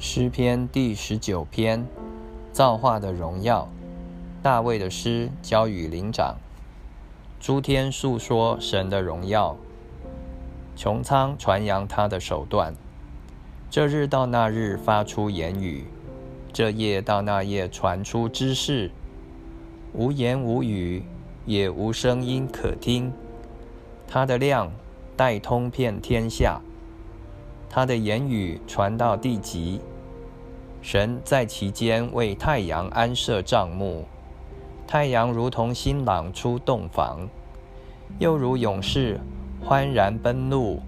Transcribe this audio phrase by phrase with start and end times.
[0.00, 1.84] 诗篇第十九篇，
[2.52, 3.68] 造化的荣耀。
[4.40, 6.36] 大卫的诗交与灵长。
[7.40, 9.56] 诸天述说神的荣耀，
[10.76, 12.76] 穹苍传扬他的手段。
[13.68, 15.84] 这日到那日发出言语，
[16.52, 18.92] 这夜到那夜传出知识。
[19.92, 21.02] 无言无语，
[21.44, 23.12] 也无声音可听。
[24.06, 24.70] 他的亮
[25.16, 26.60] 带通遍天下。
[27.70, 29.82] 他的言语传到地极，
[30.80, 34.06] 神在其间为太阳安设帐幕，
[34.86, 37.28] 太阳如同新郎出洞房，
[38.18, 39.20] 又如勇士
[39.64, 40.80] 欢然奔路，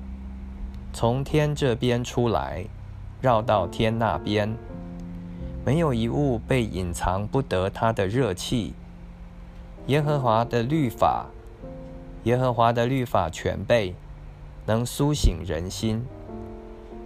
[0.93, 2.65] 从天这边出来，
[3.21, 4.57] 绕到天那边，
[5.65, 8.75] 没有一物被隐藏不得他的热气。
[9.87, 11.27] 耶和华的律法，
[12.23, 13.95] 耶和华的律法全备，
[14.67, 16.07] 能苏醒人心。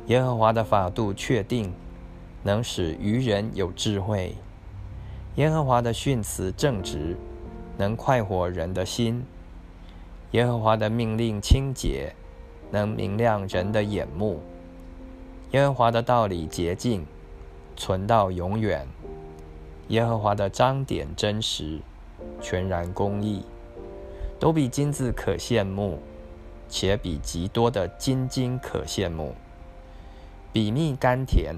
[0.07, 1.73] 耶和华的法度确定，
[2.45, 4.35] 能使愚人有智慧；
[5.37, 7.17] 耶和华的训词正直，
[7.79, 9.23] 能快活人的心；
[10.33, 12.15] 耶和华的命令清洁，
[12.71, 14.37] 能明亮人的眼目；
[15.53, 17.07] 耶和华的道理洁净，
[17.77, 18.87] 存到永远；
[19.89, 21.81] 耶和华的章典真实，
[22.43, 23.43] 全然公义，
[24.39, 25.99] 都比金子可羡慕，
[26.69, 29.35] 且比极多的金金可羡慕。
[30.53, 31.55] 比蜜甘甜，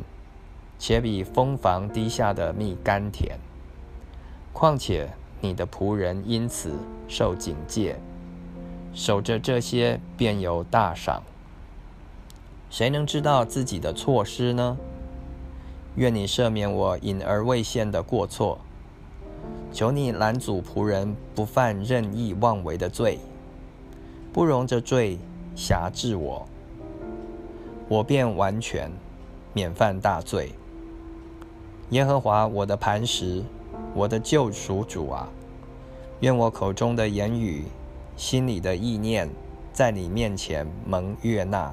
[0.78, 3.38] 且比蜂房滴下的蜜甘甜。
[4.52, 5.10] 况且
[5.40, 6.72] 你的仆人因此
[7.08, 7.98] 受警戒，
[8.94, 11.22] 守着这些便有大赏。
[12.70, 14.76] 谁能知道自己的错失呢？
[15.94, 18.58] 愿你赦免我隐而未现的过错。
[19.72, 23.18] 求你拦阻仆人不犯任意妄为的罪，
[24.32, 25.18] 不容这罪
[25.54, 26.46] 辖制我。
[27.88, 28.90] 我便完全
[29.52, 30.52] 免犯大罪。
[31.90, 33.44] 耶和华我的磐石，
[33.94, 35.28] 我的救赎主啊，
[36.18, 37.64] 愿我口中的言语、
[38.16, 39.30] 心里的意念，
[39.72, 41.72] 在你面前蒙悦纳。